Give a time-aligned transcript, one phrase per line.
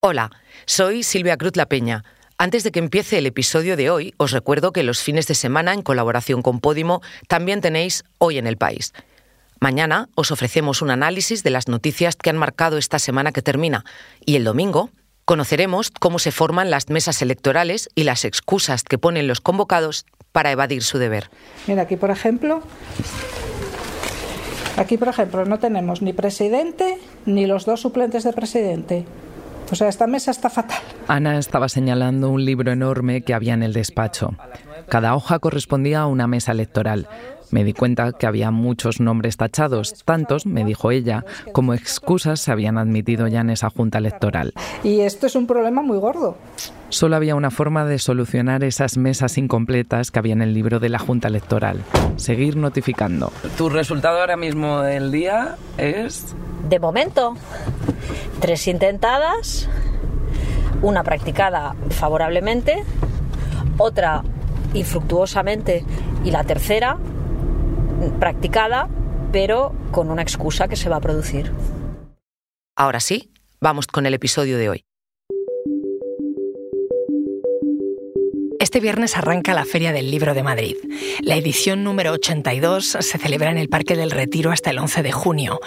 [0.00, 0.30] Hola,
[0.64, 2.04] soy Silvia Cruz La Peña.
[2.38, 5.74] Antes de que empiece el episodio de hoy, os recuerdo que los fines de semana,
[5.74, 8.92] en colaboración con Podimo, también tenéis Hoy en el País.
[9.58, 13.84] Mañana os ofrecemos un análisis de las noticias que han marcado esta semana que termina
[14.24, 14.90] y el domingo
[15.24, 20.52] conoceremos cómo se forman las mesas electorales y las excusas que ponen los convocados para
[20.52, 21.28] evadir su deber.
[21.66, 22.62] Mira, aquí por ejemplo,
[24.76, 29.04] aquí por ejemplo no tenemos ni presidente ni los dos suplentes de presidente.
[29.70, 30.78] O sea, esta mesa está fatal.
[31.08, 34.34] Ana estaba señalando un libro enorme que había en el despacho.
[34.88, 37.06] Cada hoja correspondía a una mesa electoral.
[37.50, 42.52] Me di cuenta que había muchos nombres tachados, tantos, me dijo ella, como excusas se
[42.52, 44.52] habían admitido ya en esa junta electoral.
[44.84, 46.36] Y esto es un problema muy gordo.
[46.90, 50.88] Solo había una forma de solucionar esas mesas incompletas que había en el libro de
[50.88, 51.82] la Junta Electoral.
[52.16, 53.32] Seguir notificando.
[53.56, 56.34] Tu resultado ahora mismo del día es...
[56.68, 57.34] De momento,
[58.40, 59.68] tres intentadas,
[60.82, 62.84] una practicada favorablemente,
[63.76, 64.22] otra
[64.74, 65.84] infructuosamente
[66.24, 66.98] y la tercera
[68.20, 68.88] practicada
[69.32, 71.52] pero con una excusa que se va a producir.
[72.76, 74.87] Ahora sí, vamos con el episodio de hoy.
[78.68, 80.76] Este viernes arranca la Feria del Libro de Madrid.
[81.22, 85.10] La edición número 82 se celebra en el Parque del Retiro hasta el 11 de
[85.10, 85.58] junio.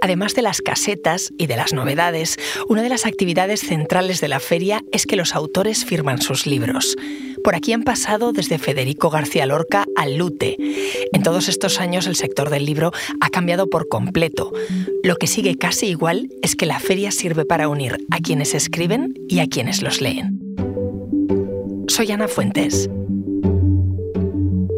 [0.00, 2.36] Además de las casetas y de las novedades,
[2.68, 6.94] una de las actividades centrales de la feria es que los autores firman sus libros.
[7.42, 10.56] Por aquí han pasado desde Federico García Lorca al Lute.
[11.12, 14.52] En todos estos años el sector del libro ha cambiado por completo.
[15.02, 19.12] Lo que sigue casi igual es que la feria sirve para unir a quienes escriben
[19.28, 20.43] y a quienes los leen.
[21.88, 22.90] Soy Ana Fuentes.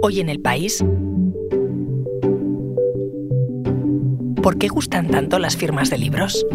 [0.03, 0.85] Hoy en el país.
[4.43, 6.47] ¿Por qué gustan tanto las firmas de libros?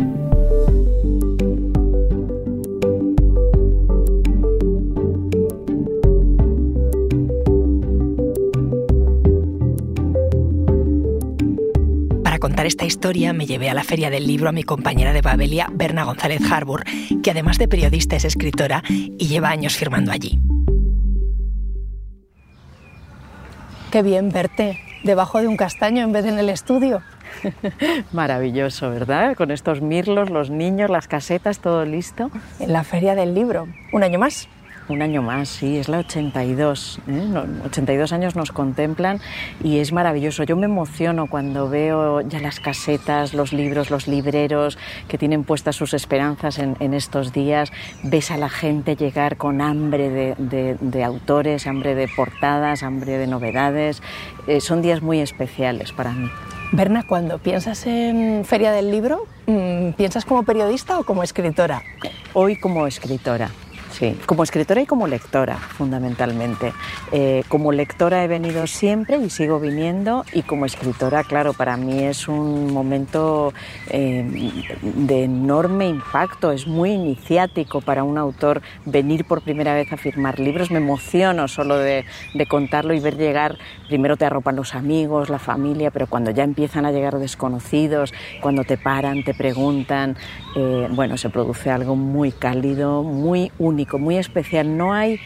[12.24, 15.22] Para contar esta historia me llevé a la Feria del Libro a mi compañera de
[15.22, 16.84] Babelia, Berna González Harbour,
[17.22, 20.40] que además de periodista es escritora y lleva años firmando allí.
[23.92, 27.02] Qué bien verte debajo de un castaño en vez de en el estudio.
[28.14, 29.36] Maravilloso, ¿verdad?
[29.36, 32.32] Con estos mirlos, los niños, las casetas, todo listo.
[32.62, 33.68] En la feria del libro.
[33.92, 34.48] ¿Un año más?
[34.88, 37.00] Un año más, sí, es la 82.
[37.08, 37.34] ¿eh?
[37.66, 39.20] 82 años nos contemplan
[39.64, 40.44] y es maravilloso.
[40.44, 44.78] Yo me emociono cuando veo ya las casetas, los libros, los libreros
[45.08, 47.72] que tienen puestas sus esperanzas en, en estos días.
[48.04, 53.18] Ves a la gente llegar con hambre de, de, de autores, hambre de portadas, hambre
[53.18, 54.02] de novedades.
[54.48, 56.30] Eh, son días muy especiales para mí.
[56.74, 59.26] Berna, cuando piensas en Feria del Libro,
[59.98, 61.84] ¿piensas como periodista o como escritora?
[62.34, 63.50] Hoy como escritora.
[64.26, 66.74] Como escritora y como lectora, fundamentalmente.
[67.12, 72.04] Eh, como lectora he venido siempre y sigo viniendo y como escritora, claro, para mí
[72.04, 73.54] es un momento
[73.90, 74.26] eh,
[74.82, 80.40] de enorme impacto, es muy iniciático para un autor venir por primera vez a firmar
[80.40, 80.72] libros.
[80.72, 83.58] Me emociono solo de, de contarlo y ver llegar,
[83.88, 88.64] primero te arropan los amigos, la familia, pero cuando ya empiezan a llegar desconocidos, cuando
[88.64, 90.18] te paran, te preguntan,
[90.56, 94.78] eh, bueno, se produce algo muy cálido, muy único, muy especial.
[94.78, 95.20] No hay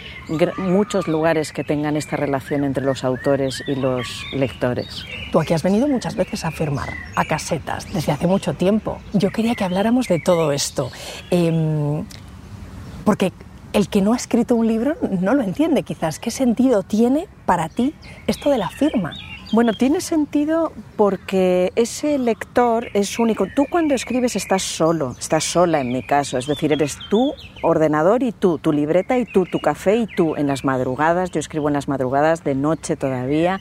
[0.57, 5.05] muchos lugares que tengan esta relación entre los autores y los lectores.
[5.31, 8.99] Tú aquí has venido muchas veces a firmar, a casetas, desde hace mucho tiempo.
[9.13, 10.91] Yo quería que habláramos de todo esto,
[11.31, 12.03] eh,
[13.03, 13.31] porque
[13.73, 16.19] el que no ha escrito un libro no lo entiende quizás.
[16.19, 17.93] ¿Qué sentido tiene para ti
[18.25, 19.11] esto de la firma?
[19.51, 23.45] Bueno, tiene sentido porque ese lector es único.
[23.55, 28.23] Tú cuando escribes estás solo, estás sola en mi caso, es decir, eres tú, ordenador
[28.23, 31.67] y tú, tu libreta y tú, tu café y tú, en las madrugadas, yo escribo
[31.67, 33.59] en las madrugadas, de noche todavía.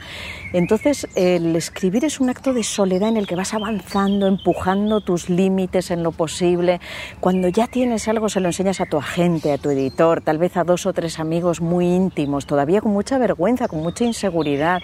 [0.55, 5.29] Entonces, el escribir es un acto de soledad en el que vas avanzando, empujando tus
[5.29, 6.81] límites en lo posible.
[7.21, 10.57] Cuando ya tienes algo, se lo enseñas a tu agente, a tu editor, tal vez
[10.57, 14.81] a dos o tres amigos muy íntimos, todavía con mucha vergüenza, con mucha inseguridad.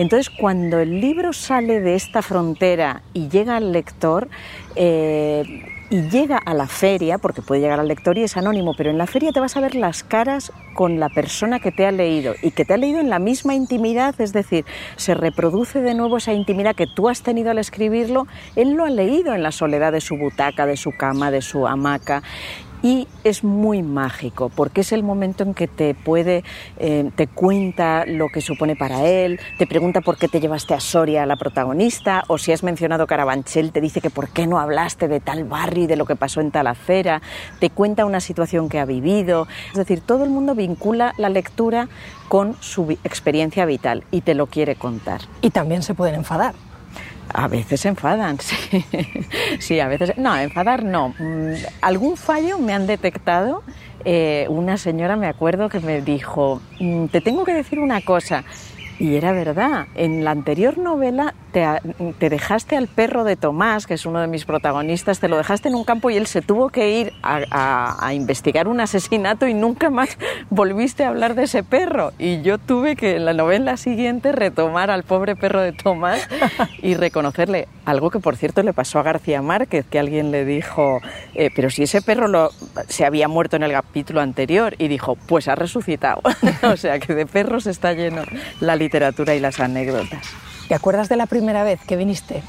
[0.00, 4.28] Entonces, cuando el libro sale de esta frontera y llega al lector,
[4.74, 5.44] eh,
[5.90, 8.96] y llega a la feria, porque puede llegar al lector y es anónimo, pero en
[8.96, 12.34] la feria te vas a ver las caras con la persona que te ha leído
[12.40, 14.64] y que te ha leído en la misma intimidad, es decir,
[14.96, 18.90] se reproduce de nuevo esa intimidad que tú has tenido al escribirlo, él lo ha
[18.90, 22.22] leído en la soledad de su butaca, de su cama, de su hamaca
[22.82, 26.44] y es muy mágico porque es el momento en que te puede,
[26.78, 30.80] eh, te cuenta lo que supone para él, te pregunta por qué te llevaste a
[30.80, 35.08] Soria la protagonista o si has mencionado Carabanchel te dice que por qué no hablaste
[35.08, 37.22] de tal barrio y de lo que pasó en tal acera,
[37.58, 41.88] te cuenta una situación que ha vivido, es decir, todo el mundo vincula la lectura
[42.28, 45.20] con su experiencia vital y te lo quiere contar.
[45.42, 46.54] Y también se pueden enfadar.
[47.32, 48.84] A veces enfadan, sí.
[49.58, 50.16] sí, a veces.
[50.16, 51.14] No, enfadar no.
[51.18, 53.62] Mm, algún fallo me han detectado.
[54.04, 58.44] Eh, una señora, me acuerdo, que me dijo: mm, Te tengo que decir una cosa.
[58.98, 59.86] Y era verdad.
[59.94, 64.44] En la anterior novela te, dejaste al perro de Tomás, que es uno de mis
[64.44, 68.68] protagonistas, te lo dejaste en un campo y él se tuvo que ir a, investigar
[68.68, 70.16] un asesinato y nunca más
[70.50, 72.12] volviste a hablar de ese perro.
[72.18, 76.28] Y yo tuve que en la novela siguiente retomar al pobre perro de Tomás
[76.82, 81.00] y reconocerle algo que por cierto le pasó a García Márquez, que alguien le dijo,
[81.34, 82.50] eh, pero si ese perro lo,
[82.88, 86.22] se había muerto en el capítulo anterior y dijo, pues ha resucitado.
[86.62, 88.22] o sea que de perros está lleno
[88.60, 90.49] la literatura y las anécdotas.
[90.70, 92.44] ¿Te acuerdas de la primera vez que viniste?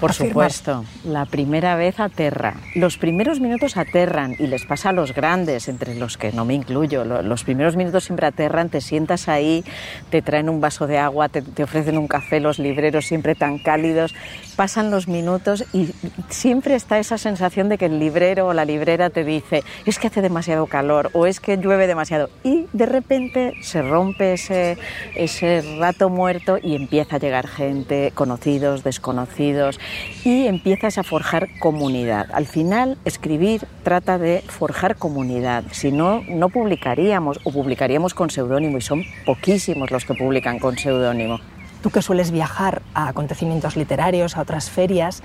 [0.00, 2.54] Por supuesto, la primera vez aterra.
[2.74, 6.54] Los primeros minutos aterran y les pasa a los grandes, entre los que no me
[6.54, 7.04] incluyo.
[7.04, 9.64] Los primeros minutos siempre aterran, te sientas ahí,
[10.10, 13.58] te traen un vaso de agua, te, te ofrecen un café, los libreros siempre tan
[13.58, 14.14] cálidos.
[14.56, 15.90] Pasan los minutos y
[16.28, 20.06] siempre está esa sensación de que el librero o la librera te dice es que
[20.08, 22.30] hace demasiado calor o es que llueve demasiado.
[22.42, 24.78] Y de repente se rompe ese,
[25.14, 29.55] ese rato muerto y empieza a llegar gente, conocidos, desconocidos,
[30.24, 32.26] y empiezas a forjar comunidad.
[32.32, 38.78] Al final, escribir trata de forjar comunidad, si no, no publicaríamos o publicaríamos con seudónimo,
[38.78, 41.40] y son poquísimos los que publican con seudónimo.
[41.82, 45.22] Tú que sueles viajar a acontecimientos literarios, a otras ferias,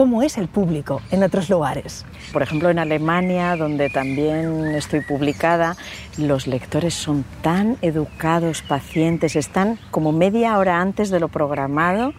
[0.00, 2.06] ¿Cómo es el público en otros lugares?
[2.32, 5.76] Por ejemplo, en Alemania, donde también estoy publicada,
[6.16, 12.14] los lectores son tan educados, pacientes, están como media hora antes de lo programado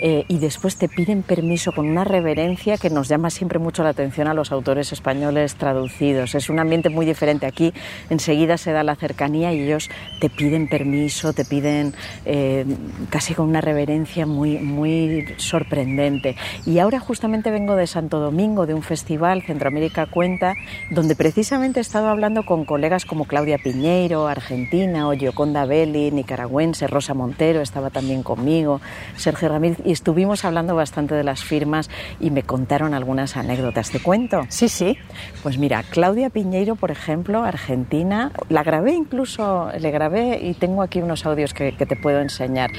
[0.00, 3.90] eh, y después te piden permiso con una reverencia que nos llama siempre mucho la
[3.90, 6.34] atención a los autores españoles traducidos.
[6.34, 7.46] Es un ambiente muy diferente.
[7.46, 7.72] Aquí
[8.10, 9.88] enseguida se da la cercanía y ellos
[10.20, 11.94] te piden permiso, te piden
[12.24, 12.66] eh,
[13.10, 16.36] casi con una reverencia muy, muy sorprendente.
[16.66, 20.54] Y ahora justamente vengo de Santo Domingo, de un festival, Centroamérica Cuenta,
[20.90, 26.86] donde precisamente he estado hablando con colegas como Claudia Piñeiro, argentina, o Gioconda Belli, nicaragüense,
[26.86, 28.80] Rosa Montero estaba también conmigo,
[29.16, 31.88] Sergio Ramírez y estuvimos hablando bastante de las firmas
[32.20, 33.90] y me contaron algunas anécdotas.
[33.90, 34.44] ¿Te cuento?
[34.48, 34.98] Sí, sí.
[35.42, 41.00] Pues mira, Claudia Piñeiro, por ejemplo, argentina, la grabé incluso, le grabé y tengo aquí
[41.00, 42.70] unos audios que, te puedo enseñar.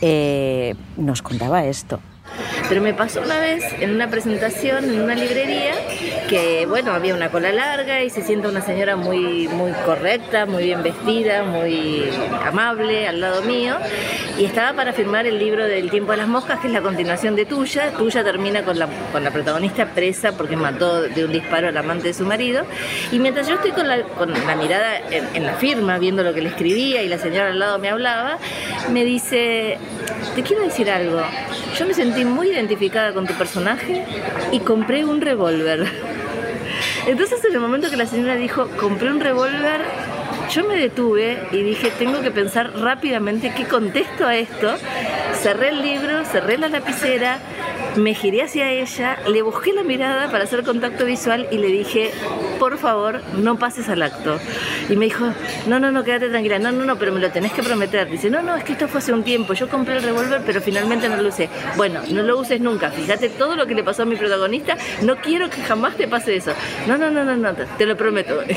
[0.00, 2.00] Eh, nos contaba esto.
[2.68, 5.74] Pero me pasó una vez en una presentación en una librería
[6.28, 10.64] que, bueno, había una cola larga y se sienta una señora muy, muy correcta, muy
[10.64, 12.04] bien vestida, muy
[12.46, 13.76] amable al lado mío
[14.38, 17.34] y estaba para firmar el libro del tiempo de las moscas, que es la continuación
[17.34, 17.92] de Tuya.
[17.92, 22.08] Tuya termina con la, con la protagonista presa porque mató de un disparo al amante
[22.08, 22.64] de su marido.
[23.10, 26.34] Y mientras yo estoy con la, con la mirada en, en la firma, viendo lo
[26.34, 28.38] que le escribía y la señora al lado me hablaba,
[28.92, 29.78] me dice,
[30.34, 31.22] te quiero decir algo,
[31.78, 34.04] yo me sentí muy identificada con tu personaje
[34.52, 36.17] y compré un revólver.
[37.08, 39.80] Entonces en el momento que la señora dijo, compré un revólver,
[40.50, 44.74] yo me detuve y dije, tengo que pensar rápidamente qué contesto a esto.
[45.32, 47.38] Cerré el libro, cerré la lapicera,
[47.98, 52.10] me giré hacia ella, le busqué la mirada para hacer contacto visual y le dije,
[52.58, 54.38] por favor, no pases al acto.
[54.88, 55.26] Y me dijo,
[55.66, 58.10] no, no, no, quédate tranquila, no, no, no, pero me lo tenés que prometer.
[58.10, 60.60] Dice, no, no, es que esto fue hace un tiempo, yo compré el revólver, pero
[60.60, 61.48] finalmente no lo usé.
[61.76, 65.16] Bueno, no lo uses nunca, fíjate todo lo que le pasó a mi protagonista, no
[65.16, 66.52] quiero que jamás te pase eso.
[66.86, 68.40] No, no, no, no, no, te lo prometo.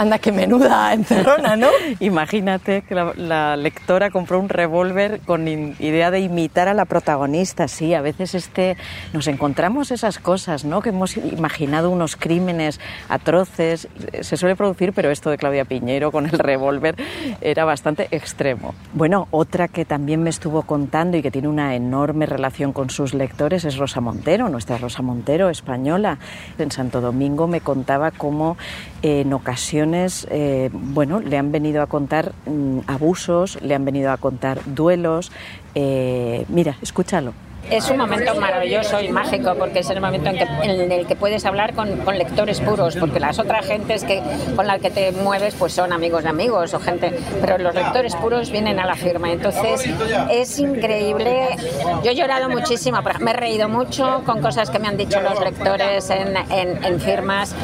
[0.00, 1.68] Anda, qué menuda encerrona, ¿no?
[2.00, 7.92] Imagínate que la, lectora compró un revólver con idea de imitar a la protagonista, sí,
[7.92, 8.76] a veces este,
[9.12, 10.82] nos encontramos esas cosas, ¿no?
[10.82, 13.88] Que hemos imaginado unos crímenes atroces,
[14.20, 16.96] se suele producir, pero esto de Claudia Piñero con el revólver
[17.40, 18.74] era bastante extremo.
[18.92, 23.14] Bueno, otra que también me estuvo contando y que tiene una enorme relación con sus
[23.14, 26.18] lectores es Rosa Montero, nuestra Rosa Montero española.
[26.58, 28.56] En Santo Domingo me contaba cómo
[29.02, 34.16] en ocasiones, eh, bueno, le han venido a contar mm, abusos, le han venido a
[34.16, 35.32] contar duelos.
[35.74, 37.32] Eh, mira, escúchalo.
[37.70, 41.74] Es un momento maravilloso y mágico porque es el momento en, el que puedes hablar
[41.74, 44.22] con, lectores puros, porque las otras gentes que,
[44.56, 48.14] con las que te mueves pues son amigos de amigos o gente, pero los lectores
[48.16, 49.30] puros vienen a la firma.
[49.30, 49.88] Entonces
[50.30, 51.48] es increíble.
[52.02, 55.40] Yo he llorado muchísimo, me he reído mucho con cosas que me han dicho los
[55.40, 57.54] lectores en, en, firmas.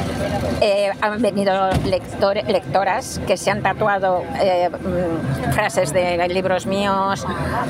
[0.61, 7.25] Eh, han venido lectores, lectoras que se han tatuado eh, mm, frases de libros míos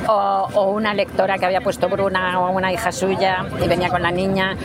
[0.07, 4.11] o, una lectora que había puesto Bruna o una hija suya y venía con la
[4.11, 4.55] niña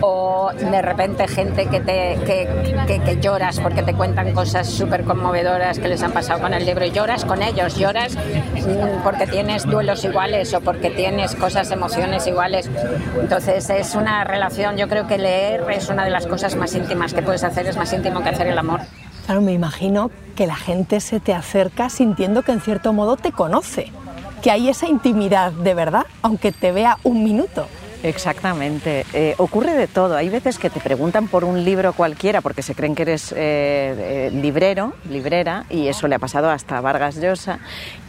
[0.00, 5.78] o de repente gente que, te, que, que, lloras porque te cuentan cosas súper conmovedoras
[5.78, 9.66] que les han pasado con el libro y lloras con ellos, lloras mm, porque tienes
[9.66, 12.70] duelos iguales o porque tienes cosas, emociones iguales.
[13.20, 17.12] Entonces es una relación, yo creo que leer es una de las cosas más íntimas
[17.12, 18.80] que puedes hacer, es más íntimo que hacer el amor.
[19.26, 23.32] Claro, me imagino que la gente se te acerca sintiendo que en cierto modo te
[23.32, 23.92] conoce,
[24.42, 27.66] que hay esa intimidad de verdad, aunque te vea un minuto.
[28.02, 29.04] Exactamente.
[29.12, 30.16] Eh, ocurre de todo.
[30.16, 33.36] Hay veces que te preguntan por un libro cualquiera porque se creen que eres eh,
[33.38, 37.58] eh, librero, librera, y eso le ha pasado hasta a Vargas Llosa.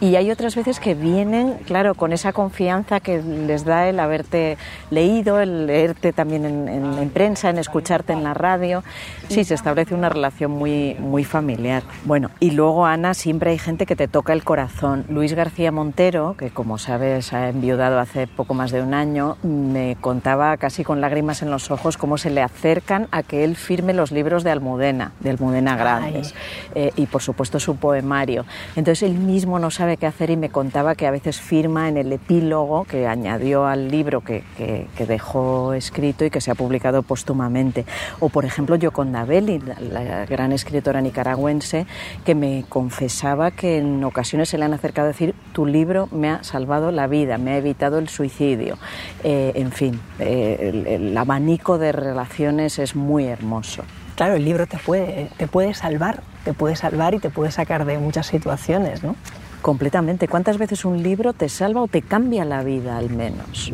[0.00, 4.56] Y hay otras veces que vienen, claro, con esa confianza que les da el haberte
[4.90, 8.82] leído, el leerte también en, prensa, en escucharte en la radio.
[9.28, 11.82] Sí, se establece una relación muy, muy familiar.
[12.04, 15.04] Bueno, y luego, Ana, siempre hay gente que te toca el corazón.
[15.08, 19.81] Luis García Montero, que como sabes ha enviudado hace poco más de un año, me
[20.00, 23.92] contaba casi con lágrimas en los ojos cómo se le acercan a que él firme
[23.92, 26.34] los libros de Almudena, de Almudena Grandes,
[26.74, 28.44] eh, y por supuesto su poemario.
[28.76, 31.96] Entonces él mismo no sabe qué hacer y me contaba que a veces firma en
[31.96, 37.02] el epílogo que añadió al libro que, que, dejó escrito y que se ha publicado
[37.02, 37.84] póstumamente.
[38.20, 41.86] O por ejemplo Yoconda Belli, la, gran escritora nicaragüense,
[42.24, 46.30] que me confesaba que en ocasiones se le han acercado a decir, tu libro me
[46.30, 48.78] ha salvado la vida, me ha evitado el suicidio.
[49.24, 53.84] Eh, en fin, eh, el, abanico de relaciones es muy hermoso.
[54.14, 57.84] Claro, el libro te puede, te puede salvar, te puede salvar y te puede sacar
[57.84, 59.16] de muchas situaciones, ¿no?
[59.62, 60.28] Completamente.
[60.28, 63.72] ¿Cuántas veces un libro te salva o te cambia la vida al menos?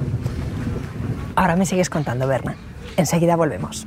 [1.35, 2.57] Ahora me sigues contando, Berna.
[2.97, 3.87] Enseguida volvemos.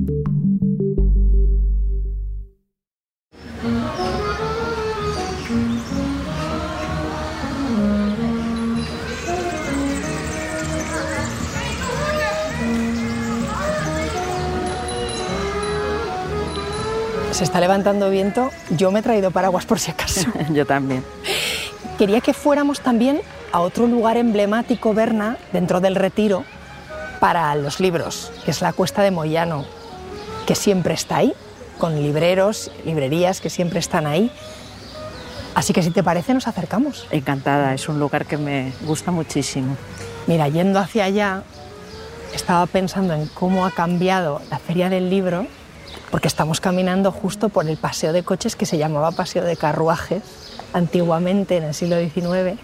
[17.41, 20.21] Se está levantando viento, yo me he traído paraguas por si acaso.
[20.53, 21.03] yo también.
[21.97, 23.19] Quería que fuéramos también
[23.51, 26.45] a otro lugar emblemático, Berna, dentro del retiro,
[27.19, 29.65] para los libros, que es la Cuesta de Moyano,
[30.45, 31.33] que siempre está ahí,
[31.79, 34.31] con libreros, librerías que siempre están ahí.
[35.55, 37.07] Así que si te parece nos acercamos.
[37.09, 39.77] Encantada, es un lugar que me gusta muchísimo.
[40.27, 41.41] Mira, yendo hacia allá,
[42.35, 45.47] estaba pensando en cómo ha cambiado la feria del libro
[46.11, 50.21] porque estamos caminando justo por el paseo de coches que se llamaba paseo de carruajes
[50.73, 52.59] antiguamente en el siglo XIX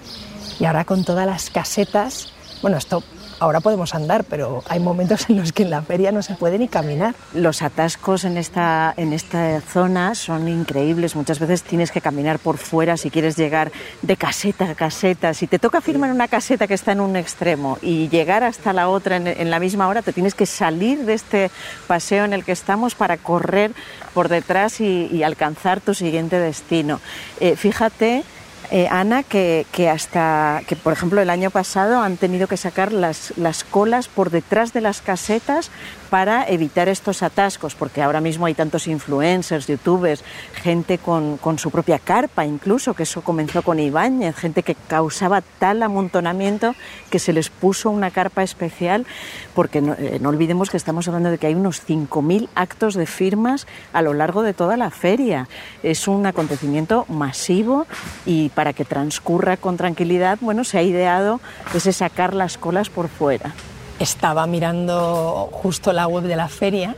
[0.59, 3.03] y ahora con todas las casetas, bueno, esto
[3.39, 6.57] ahora podemos andar, pero hay momentos en los que en la feria no se puede
[6.57, 7.15] ni caminar.
[7.33, 11.15] Los atascos en esta, en esta zona son increíbles.
[11.15, 15.33] Muchas veces tienes que caminar por fuera si quieres llegar de caseta a caseta.
[15.33, 18.89] Si te toca firmar una caseta que está en un extremo y llegar hasta la
[18.89, 21.51] otra en, la misma hora, te tienes que salir de este
[21.87, 23.71] paseo en el que estamos para correr
[24.13, 27.01] por detrás y, alcanzar tu siguiente destino.
[27.41, 28.23] Eh, fíjate
[28.69, 33.33] eh, Ana, que, hasta, que por ejemplo el año pasado han tenido que sacar las,
[33.37, 35.71] las colas por detrás de las casetas
[36.09, 40.23] para evitar estos atascos, porque ahora mismo hay tantos influencers, youtubers,
[40.53, 45.83] gente con, su propia carpa incluso, que eso comenzó con Ibáñez, gente que causaba tal
[45.83, 46.75] amontonamiento
[47.09, 49.05] que se les puso una carpa especial,
[49.53, 53.67] porque no, eh, olvidemos que estamos hablando de que hay unos 5.000 actos de firmas
[53.93, 55.47] a lo largo de toda la feria.
[55.83, 57.87] Es un acontecimiento masivo
[58.25, 61.39] y para que transcurra con tranquilidad, bueno, se ha ideado
[61.73, 63.53] ese sacar las colas por fuera
[63.99, 66.95] estaba mirando justo la web de la feria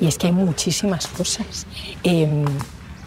[0.00, 1.66] y es que hay muchísimas cosas.
[2.02, 2.44] Em,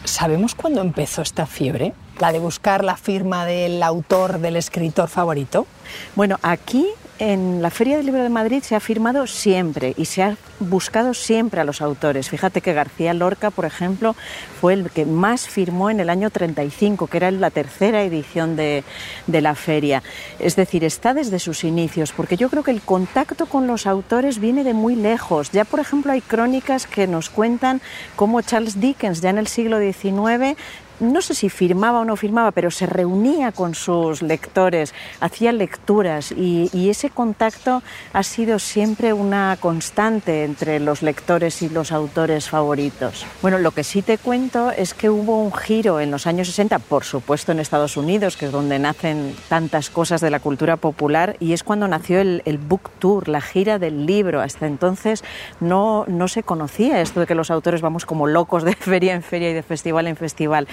[0.03, 1.93] ¿Sabemos cuándo empezó esta fiebre?
[2.19, 5.67] La de buscar la firma del autor, del escritor favorito?
[6.15, 10.21] Bueno, aquí en la Feria del Libro de Madrid se ha firmado siempre y se
[10.21, 12.29] ha buscado siempre a los autores.
[12.29, 14.15] Fíjate que García Lorca, por ejemplo,
[14.59, 18.83] fue el que más firmó en el año 35, que era la tercera edición de,
[19.27, 20.03] de la feria.
[20.39, 24.39] Es decir, está desde sus inicios, porque yo creo que el contacto con los autores
[24.39, 25.51] viene de muy lejos.
[25.51, 27.81] Ya, por ejemplo, hay crónicas que nos cuentan
[28.17, 30.57] cómo Charles Dickens, ya en el siglo XIX,
[30.99, 36.31] no sé si firmaba o no firmaba, pero se reunía con sus lectores, hacía lecturas
[36.31, 37.81] y, ese contacto
[38.13, 43.25] ha sido siempre una constante entre los lectores y los autores favoritos.
[43.41, 46.77] Bueno, lo que sí te cuento es que hubo un giro en los años 60,
[46.79, 51.37] por supuesto en Estados Unidos, que es donde nacen tantas cosas de la cultura popular,
[51.39, 54.41] y es cuando nació el, el Book Tour, la gira del libro.
[54.41, 55.23] Hasta entonces
[55.59, 59.23] no, no se conocía esto de que los autores vamos como locos de feria en
[59.23, 60.67] feria y de festival en festival.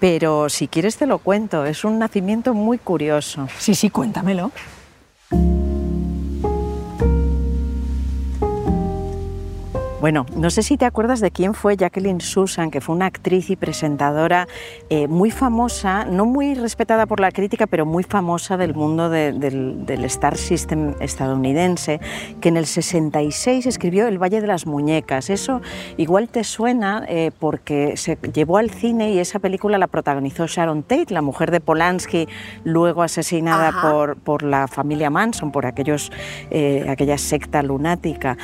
[0.00, 3.48] Pero si quieres te lo cuento, es un nacimiento muy curioso.
[3.58, 4.50] Sí, sí, cuéntamelo.
[10.02, 13.50] Bueno, no sé si te acuerdas de quién fue Jacqueline Susan, que fue una actriz
[13.50, 14.48] y presentadora
[14.90, 19.86] eh, muy famosa, no muy respetada por la crítica, pero muy famosa del mundo del,
[20.06, 22.00] Star System estadounidense,
[22.40, 25.30] que en el 66 escribió El Valle de las Muñecas.
[25.30, 25.60] Eso
[25.96, 30.82] igual te suena eh, porque se llevó al cine y esa película la protagonizó Sharon
[30.82, 32.26] Tate, la mujer de Polanski,
[32.64, 36.10] luego asesinada por, por, la familia Manson, por aquellos,
[36.50, 38.36] eh, aquella secta lunática.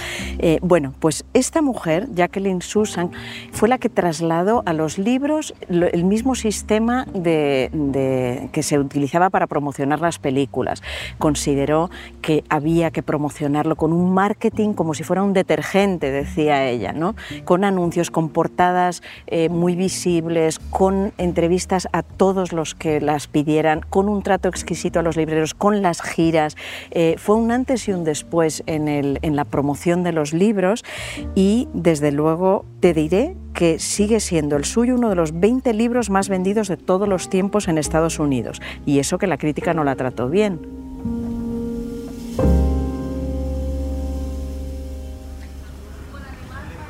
[0.62, 3.10] bueno, pues esta mujer, Jacqueline Susan,
[3.52, 9.46] fue la que trasladó a los libros el mismo sistema de, que se utilizaba para
[9.46, 10.82] promocionar las películas.
[11.16, 11.88] Consideró
[12.20, 17.14] que había que promocionarlo con un marketing como si fuera un detergente, decía ella, ¿no?
[17.46, 23.80] con anuncios, con portadas eh, muy visibles, con entrevistas a todos los que las pidieran,
[23.88, 26.56] con un trato exquisito a los libreros, con las giras.
[26.90, 30.84] Eh, fue un antes y un después en, en la promoción de los libros
[31.38, 36.10] y desde luego te diré que sigue siendo el suyo uno de los 20 libros
[36.10, 38.60] más vendidos de todos los tiempos en Estados Unidos.
[38.84, 40.58] Y eso que la crítica no la trató bien.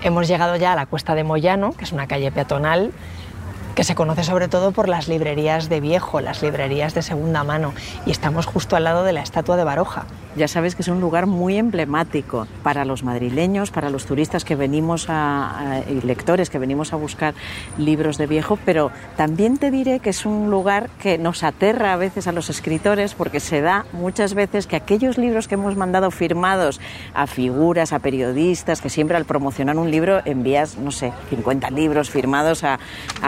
[0.03, 2.93] Hemos llegado ya a la Cuesta de Moyano, que es una calle peatonal
[3.79, 7.75] que se conoce sobre todo por las librerías de viejo, las librerías de segunda mano,
[8.07, 10.05] y estamos justo al lado de la estatua de Baroja.
[10.35, 14.57] Ya sabes que es un lugar muy emblemático para los madrileños, para los turistas que
[14.57, 17.35] venimos a, y lectores que venimos a buscar
[17.77, 21.97] libros de viejo, pero también te diré que es un lugar que nos aterra a
[21.97, 26.11] veces a los escritores porque se da muchas veces que aquellos libros que hemos mandado
[26.11, 26.81] firmados
[27.15, 32.11] a figuras, a periodistas, que siempre al promocionar un libro envías, no sé, 50 libros
[32.11, 32.79] firmados a,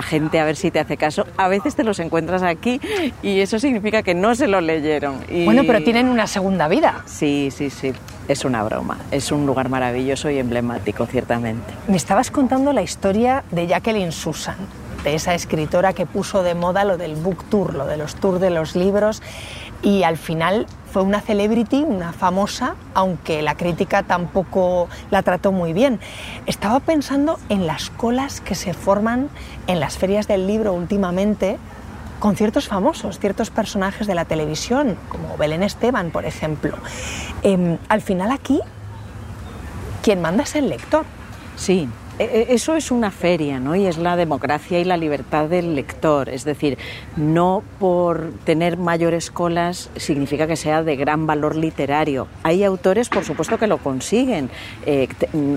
[0.03, 2.81] gente a ver si te hace caso, a veces te los encuentras aquí
[3.23, 5.21] y eso significa que no se lo leyeron.
[5.45, 7.03] Bueno, pero tienen una segunda vida.
[7.07, 7.93] Sí, sí, sí.
[8.29, 8.99] Es una broma.
[9.11, 11.73] Es un lugar maravilloso y emblemático, ciertamente.
[11.89, 14.57] Me estabas contando la historia de Jacqueline Susan,
[15.03, 18.41] de esa escritora que puso de moda lo del book tour, lo de los tours
[18.41, 19.23] de los libros,
[19.83, 25.73] y al final fue una celebrity, una famosa, aunque la crítica tampoco la trató muy
[25.73, 26.01] bien.
[26.47, 29.29] Estaba pensando en las colas que se forman
[29.67, 31.59] en las ferias del libro últimamente
[32.19, 36.77] con ciertos famosos, ciertos personajes de la televisión, como Belén Esteban, por ejemplo.
[37.43, 38.61] Em, al final aquí,
[40.03, 41.05] quien manda es el lector.
[41.57, 41.89] Sí,
[42.21, 43.75] eso es una feria, ¿no?
[43.75, 46.29] Y es la democracia y la libertad del lector.
[46.29, 46.77] Es decir,
[47.17, 52.29] no por tener mayores colas significa que sea de gran valor literario.
[52.43, 54.51] Hay autores, por supuesto, que lo consiguen,
[54.85, 55.09] eh,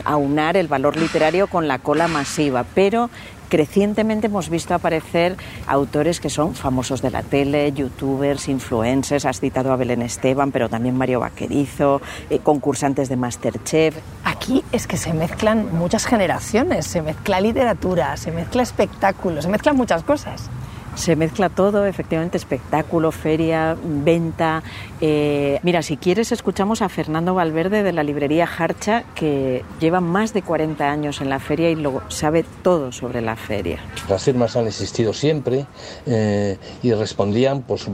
[0.05, 3.09] aunar el valor literario con la cola masiva, pero
[3.53, 5.37] crecientemente hemos visto aparecer
[5.67, 10.69] autores que son famosos de la tele, youtubers, influencers, has citado a Belén Esteban, pero
[10.69, 13.95] también Mario Vaquerizo, eh, concursantes de Masterchef.
[14.23, 19.77] Aquí es que se mezclan muchas generaciones, se mezcla literatura, se mezcla espectáculos, se mezclan
[19.77, 20.49] muchas cosas.
[20.95, 24.61] Se mezcla todo, efectivamente, espectáculo, feria, venta.
[25.01, 30.33] Eh, mira, si quieres, escuchamos a Fernando Valverde de la librería Harcha, que lleva más
[30.33, 33.79] de 40 años en la feria y lo sabe todo sobre la feria.
[34.07, 35.65] Las firmas han existido siempre
[36.05, 37.87] eh, y respondían pues,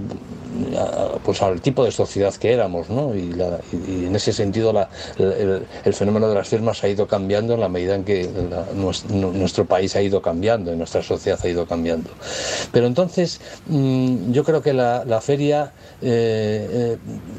[1.24, 3.16] pues al tipo de sociedad que éramos, ¿no?
[3.16, 3.30] Y,
[3.80, 4.74] en ese sentido
[5.18, 8.30] el, fenómeno de las firmas ha ido cambiando en la medida en que
[8.76, 12.10] nuestro, nuestro país ha ido cambiando, y nuestra sociedad ha ido cambiando.
[12.72, 15.72] Pero entonces mm, yo creo que la, feria
[16.02, 16.98] eh,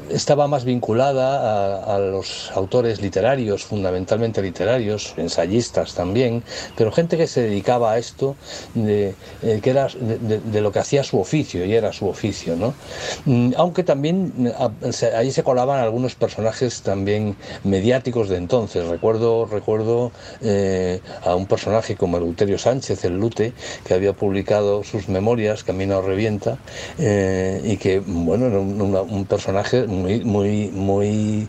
[0.09, 6.43] estaba más vinculada a, los autores literarios, fundamentalmente literarios, ensayistas también,
[6.75, 8.35] pero gente que se dedicaba a esto,
[8.73, 9.15] de,
[9.61, 12.73] que era de, lo que hacía su oficio, y era su oficio, ¿no?
[13.25, 14.53] Mm, aunque también
[15.15, 18.87] ahí se colaban algunos personajes también mediáticos de entonces.
[18.87, 20.11] Recuerdo, recuerdo
[21.25, 23.53] a un personaje como Eleuterio Sánchez, el Lute,
[23.85, 26.57] que había publicado sus memorias, Camino Revienta,
[26.99, 31.47] eh, y que, bueno, era un, personaje muy, muy, muy,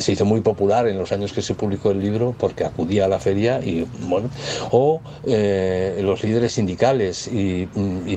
[0.00, 3.08] se hizo muy popular en los años que se publicó el libro porque acudía a
[3.08, 4.28] la feria y, bueno,
[4.70, 7.68] o eh, los líderes sindicales y,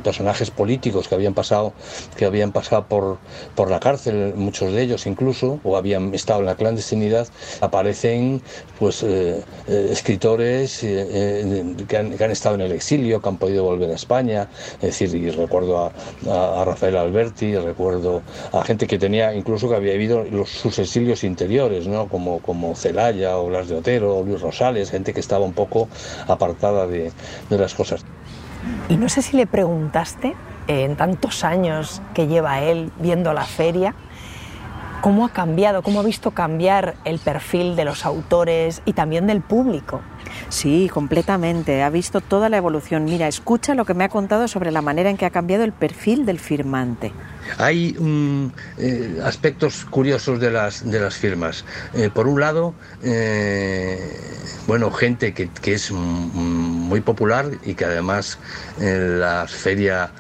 [0.04, 1.74] personajes políticos que habían pasado,
[2.16, 3.18] que habían pasado por,
[3.56, 7.28] por la cárcel, muchos de ellos incluso, o habían estado en la clandestinidad,
[7.60, 8.42] aparecen,
[8.80, 13.90] pues, eh, escritores que han, que han estado en el exilio, que han podido volver
[13.92, 19.70] a España, es decir, y recuerdo a, Rafael Alberti, recuerdo a gente que tenía, incluso
[19.70, 22.08] que había vivido los, sus exilios interiores, ¿no?
[22.08, 25.88] como, como Celaya o Blas de Otero o Luis Rosales, gente que estaba un poco
[26.28, 27.12] apartada de,
[27.50, 28.04] de las cosas.
[28.90, 30.36] Y no sé si le preguntaste,
[30.68, 33.96] en tantos años que lleva él viendo la feria,
[35.02, 39.42] cómo ha cambiado, cómo ha visto cambiar el perfil de los autores y también del
[39.42, 40.02] público.
[40.50, 41.84] Sí, completamente.
[41.84, 43.06] Ha visto toda la evolución.
[43.06, 45.73] Mira, escucha lo que me ha contado sobre la manera en que ha cambiado el
[45.73, 47.12] perfil del firmante.
[47.58, 51.66] Hay mm, eh, aspectos curiosos de las, de las firmas.
[51.94, 54.20] Eh, por un lado, eh,
[54.68, 58.40] bueno, gente que, es muy popular y que además
[58.80, 60.12] en la feria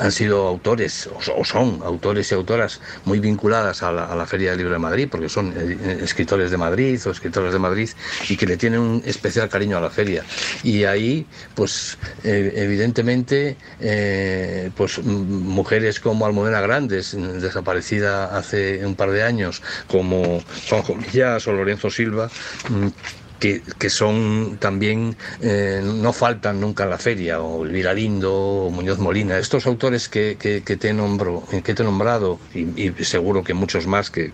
[0.00, 4.72] han sido autores o, son autores y autoras muy vinculadas a la, Feria del Libro
[4.74, 5.52] de Madrid, porque son
[6.00, 7.90] escritores de Madrid o escritores de Madrid
[8.28, 10.22] y que le tienen un especial cariño a la feria.
[10.62, 13.56] Y ahí, pues evidentemente,
[14.76, 21.52] pues mujeres como Almudena Grandes, desaparecida hace un par de años, como Juanjo Millás o
[21.52, 22.30] Lorenzo Silva,
[23.42, 28.98] que, son también, eh, no faltan nunca en la feria, o Elvira Lindo, o Muñoz
[28.98, 34.10] Molina, estos autores que, te, nombro, que te he nombrado, y, seguro que muchos más,
[34.10, 34.30] que,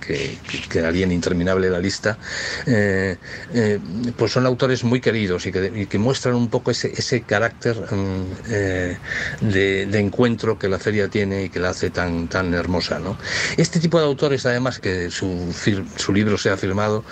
[0.69, 2.19] quedaría interminable la lista,
[2.67, 3.17] eh,
[3.55, 3.79] eh,
[4.17, 9.99] pues son autores muy queridos y que, muestran un poco ese, ese carácter mm, de,
[9.99, 12.99] encuentro que la feria tiene y que la hace tan, tan hermosa.
[12.99, 13.17] ¿no?
[13.57, 15.53] Este tipo de autores, además, que su,
[15.97, 17.05] su libro sea firmado,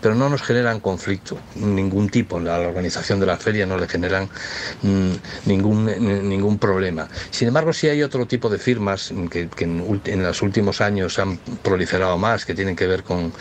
[0.00, 2.38] pero no nos generan con conflicto, ningún tipo.
[2.38, 4.28] La, la organización de la feria no le generan
[4.82, 5.12] mm,
[5.46, 5.86] ningún,
[6.28, 7.08] ningún problema.
[7.30, 12.16] Sin embargo, sí hay otro tipo de firmas que, en, los últimos años han proliferado
[12.16, 13.32] más, que tienen que ver con,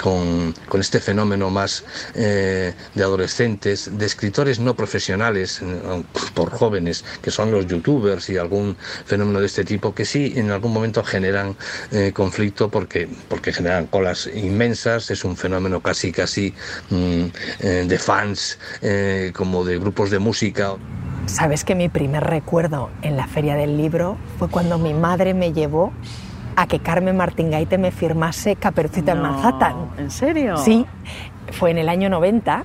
[0.00, 6.02] con, este fenómeno más eh, de adolescentes, de escritores no profesionales, eh,
[6.34, 10.50] por jóvenes, que son los youtubers y algún fenómeno de este tipo, que sí en
[10.50, 11.56] algún momento generan
[11.90, 16.54] eh, conflicto porque, porque generan colas inmensas, es un fenómeno casi, casi
[16.90, 17.01] mm,
[17.60, 20.74] de fans, eh, como de grupos de música.
[21.26, 25.52] Sabes que mi primer recuerdo en la feria del libro fue cuando mi madre me
[25.52, 25.92] llevó
[26.56, 29.90] a que Carmen Martín Gaite me firmase Caperucita en Manhattan.
[29.98, 30.56] ¿En serio?
[30.56, 30.84] Sí,
[31.52, 32.64] fue en el año 90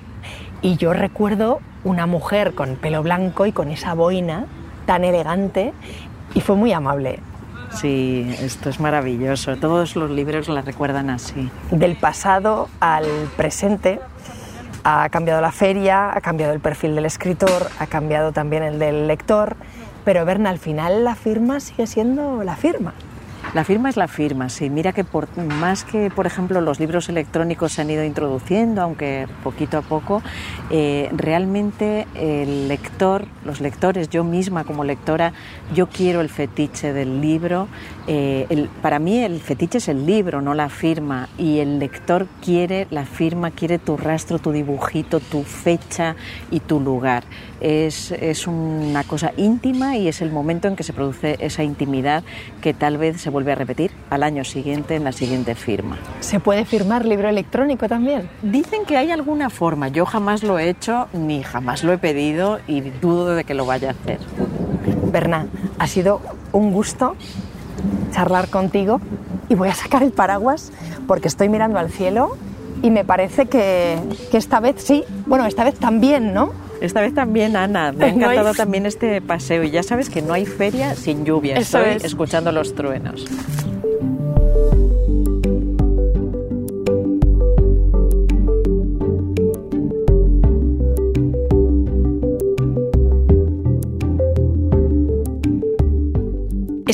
[0.60, 4.46] y yo recuerdo una mujer con pelo blanco y con esa boina
[4.86, 5.72] tan elegante
[6.34, 7.20] y fue muy amable.
[7.72, 9.56] Sí, esto es maravilloso.
[9.56, 11.50] Todos los libros la recuerdan así.
[11.70, 14.00] Del pasado al presente
[14.84, 19.06] ha cambiado la feria, ha cambiado el perfil del escritor, ha cambiado también el del
[19.06, 19.56] lector,
[20.04, 22.94] pero Berna, al final la firma sigue siendo la firma.
[23.54, 24.68] La firma es la firma, sí.
[24.68, 29.26] Mira que por, más que, por ejemplo, los libros electrónicos se han ido introduciendo, aunque
[29.42, 30.22] poquito a poco,
[30.70, 35.32] eh, realmente el lector, los lectores, yo misma como lectora,
[35.74, 37.68] yo quiero el fetiche del libro.
[38.06, 41.30] Eh, para mí el fetiche es el libro, no la firma.
[41.38, 46.16] Y el lector quiere la firma, quiere tu rastro, tu dibujito, tu fecha
[46.50, 47.24] y tu lugar.
[47.60, 52.22] Es, es una cosa íntima y es el momento en que se produce esa intimidad
[52.60, 55.98] que tal vez se vuelve a repetir al año siguiente en la siguiente firma.
[56.20, 58.28] ¿Se puede firmar libro electrónico también?
[58.42, 59.88] Dicen que hay alguna forma.
[59.88, 63.66] Yo jamás lo he hecho ni jamás lo he pedido y dudo de que lo
[63.66, 64.18] vaya a hacer.
[65.10, 65.46] Berna,
[65.78, 66.20] ha sido
[66.52, 67.16] un gusto
[68.12, 69.00] charlar contigo
[69.48, 70.72] y voy a sacar el paraguas
[71.06, 72.36] porque estoy mirando al cielo
[72.82, 73.98] y me parece que,
[74.30, 76.52] que esta vez sí, bueno, esta vez también, ¿no?
[76.80, 77.92] Esta vez también, Ana.
[77.92, 79.64] Me ha encantado también este paseo.
[79.64, 81.56] Y ya sabes que no hay feria sin lluvia.
[81.56, 83.26] Estoy escuchando los truenos.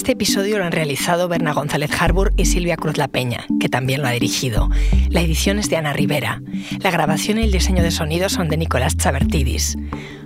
[0.05, 4.03] Este episodio lo han realizado Berna González Harbour y Silvia Cruz La Peña, que también
[4.03, 4.69] lo ha dirigido.
[5.09, 6.43] La edición es de Ana Rivera.
[6.83, 9.79] La grabación y el diseño de sonido son de Nicolás Chabertidis.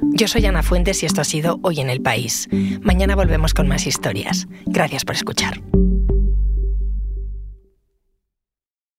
[0.03, 2.49] Yo soy Ana Fuentes y esto ha sido Hoy en el País.
[2.83, 4.49] Mañana volvemos con más historias.
[4.67, 5.61] Gracias por escuchar.